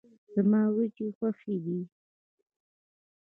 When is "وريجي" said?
0.73-1.07